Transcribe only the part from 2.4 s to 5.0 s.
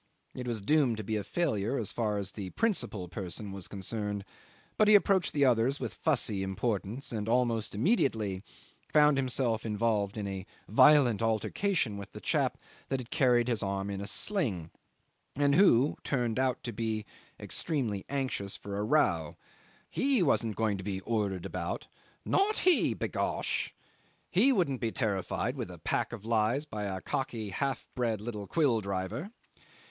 principal person was concerned, but he